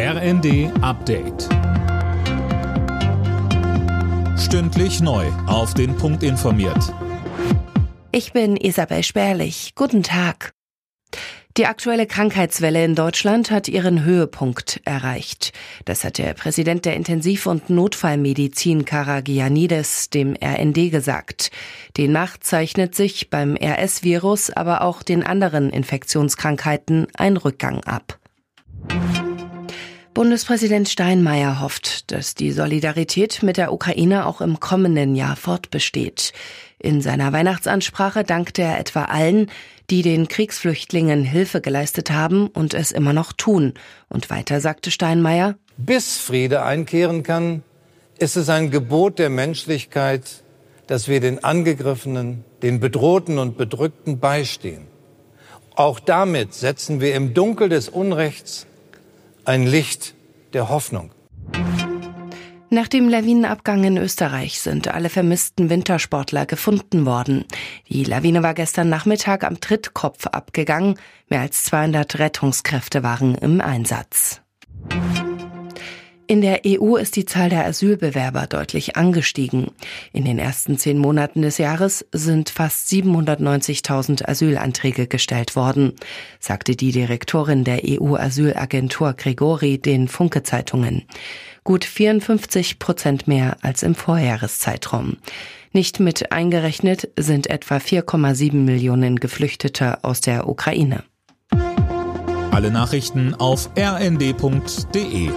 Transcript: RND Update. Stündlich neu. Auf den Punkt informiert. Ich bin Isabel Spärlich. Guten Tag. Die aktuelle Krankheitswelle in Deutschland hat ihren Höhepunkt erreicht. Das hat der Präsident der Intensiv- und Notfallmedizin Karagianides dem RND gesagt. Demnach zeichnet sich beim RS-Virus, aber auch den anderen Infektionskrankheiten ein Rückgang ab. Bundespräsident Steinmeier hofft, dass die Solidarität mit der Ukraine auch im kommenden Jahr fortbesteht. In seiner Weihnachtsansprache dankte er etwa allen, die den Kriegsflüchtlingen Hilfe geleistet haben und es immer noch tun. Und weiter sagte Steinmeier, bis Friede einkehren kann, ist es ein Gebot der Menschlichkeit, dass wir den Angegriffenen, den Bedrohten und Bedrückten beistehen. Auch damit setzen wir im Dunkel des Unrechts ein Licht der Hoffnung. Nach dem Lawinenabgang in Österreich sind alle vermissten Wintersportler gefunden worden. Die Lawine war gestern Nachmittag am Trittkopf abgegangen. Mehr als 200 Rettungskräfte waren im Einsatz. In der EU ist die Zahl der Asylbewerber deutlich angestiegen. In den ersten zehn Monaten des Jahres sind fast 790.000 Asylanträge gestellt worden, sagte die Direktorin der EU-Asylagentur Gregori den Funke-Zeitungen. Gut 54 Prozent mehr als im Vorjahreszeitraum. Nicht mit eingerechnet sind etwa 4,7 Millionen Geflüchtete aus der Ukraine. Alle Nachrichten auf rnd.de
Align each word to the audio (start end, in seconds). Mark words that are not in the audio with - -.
RND 0.00 0.70
Update. 0.80 1.48
Stündlich 4.38 5.00
neu. 5.00 5.26
Auf 5.48 5.74
den 5.74 5.96
Punkt 5.96 6.22
informiert. 6.22 6.94
Ich 8.12 8.32
bin 8.32 8.56
Isabel 8.56 9.02
Spärlich. 9.02 9.72
Guten 9.74 10.04
Tag. 10.04 10.52
Die 11.56 11.66
aktuelle 11.66 12.06
Krankheitswelle 12.06 12.84
in 12.84 12.94
Deutschland 12.94 13.50
hat 13.50 13.66
ihren 13.66 14.04
Höhepunkt 14.04 14.80
erreicht. 14.84 15.52
Das 15.84 16.04
hat 16.04 16.18
der 16.18 16.34
Präsident 16.34 16.84
der 16.84 16.94
Intensiv- 16.94 17.46
und 17.46 17.68
Notfallmedizin 17.68 18.84
Karagianides 18.84 20.10
dem 20.10 20.36
RND 20.40 20.92
gesagt. 20.92 21.50
Demnach 21.96 22.36
zeichnet 22.38 22.94
sich 22.94 23.30
beim 23.30 23.56
RS-Virus, 23.56 24.50
aber 24.50 24.82
auch 24.82 25.02
den 25.02 25.24
anderen 25.24 25.70
Infektionskrankheiten 25.70 27.08
ein 27.16 27.36
Rückgang 27.36 27.82
ab. 27.82 28.20
Bundespräsident 30.18 30.88
Steinmeier 30.88 31.60
hofft, 31.60 32.10
dass 32.10 32.34
die 32.34 32.50
Solidarität 32.50 33.44
mit 33.44 33.56
der 33.56 33.72
Ukraine 33.72 34.26
auch 34.26 34.40
im 34.40 34.58
kommenden 34.58 35.14
Jahr 35.14 35.36
fortbesteht. 35.36 36.32
In 36.80 37.00
seiner 37.00 37.32
Weihnachtsansprache 37.32 38.24
dankte 38.24 38.62
er 38.62 38.80
etwa 38.80 39.04
allen, 39.04 39.48
die 39.90 40.02
den 40.02 40.26
Kriegsflüchtlingen 40.26 41.22
Hilfe 41.22 41.60
geleistet 41.60 42.10
haben 42.10 42.48
und 42.48 42.74
es 42.74 42.90
immer 42.90 43.12
noch 43.12 43.32
tun. 43.32 43.74
Und 44.08 44.28
weiter 44.28 44.60
sagte 44.60 44.90
Steinmeier, 44.90 45.54
bis 45.76 46.16
Friede 46.16 46.64
einkehren 46.64 47.22
kann, 47.22 47.62
ist 48.18 48.36
es 48.36 48.48
ein 48.48 48.72
Gebot 48.72 49.20
der 49.20 49.30
Menschlichkeit, 49.30 50.42
dass 50.88 51.06
wir 51.06 51.20
den 51.20 51.44
Angegriffenen, 51.44 52.42
den 52.64 52.80
Bedrohten 52.80 53.38
und 53.38 53.56
Bedrückten 53.56 54.18
beistehen. 54.18 54.88
Auch 55.76 56.00
damit 56.00 56.54
setzen 56.54 57.00
wir 57.00 57.14
im 57.14 57.34
Dunkel 57.34 57.68
des 57.68 57.88
Unrechts 57.88 58.66
ein 59.48 59.66
Licht 59.66 60.14
der 60.52 60.68
Hoffnung. 60.68 61.10
Nach 62.68 62.86
dem 62.86 63.08
Lawinenabgang 63.08 63.82
in 63.82 63.96
Österreich 63.96 64.60
sind 64.60 64.88
alle 64.88 65.08
vermissten 65.08 65.70
Wintersportler 65.70 66.44
gefunden 66.44 67.06
worden. 67.06 67.46
Die 67.88 68.04
Lawine 68.04 68.42
war 68.42 68.52
gestern 68.52 68.90
Nachmittag 68.90 69.44
am 69.44 69.58
Trittkopf 69.58 70.26
abgegangen. 70.26 70.98
Mehr 71.30 71.40
als 71.40 71.64
200 71.64 72.18
Rettungskräfte 72.18 73.02
waren 73.02 73.36
im 73.36 73.62
Einsatz. 73.62 74.42
In 76.30 76.42
der 76.42 76.60
EU 76.66 76.96
ist 76.96 77.16
die 77.16 77.24
Zahl 77.24 77.48
der 77.48 77.64
Asylbewerber 77.64 78.46
deutlich 78.46 78.96
angestiegen. 78.96 79.68
In 80.12 80.26
den 80.26 80.38
ersten 80.38 80.76
zehn 80.76 80.98
Monaten 80.98 81.40
des 81.40 81.56
Jahres 81.56 82.04
sind 82.12 82.50
fast 82.50 82.90
790.000 82.90 84.28
Asylanträge 84.28 85.06
gestellt 85.06 85.56
worden, 85.56 85.94
sagte 86.38 86.76
die 86.76 86.92
Direktorin 86.92 87.64
der 87.64 87.80
EU-Asylagentur 87.82 89.14
Gregori 89.14 89.78
den 89.78 90.06
Funke-Zeitungen. 90.06 91.04
Gut 91.64 91.86
54 91.86 92.78
Prozent 92.78 93.26
mehr 93.26 93.56
als 93.62 93.82
im 93.82 93.94
Vorjahreszeitraum. 93.94 95.16
Nicht 95.72 95.98
mit 95.98 96.30
eingerechnet 96.30 97.08
sind 97.18 97.48
etwa 97.48 97.78
4,7 97.78 98.52
Millionen 98.52 99.16
Geflüchtete 99.16 100.04
aus 100.04 100.20
der 100.20 100.46
Ukraine. 100.46 101.04
Alle 102.50 102.70
Nachrichten 102.70 103.34
auf 103.34 103.70
rnd.de 103.78 105.30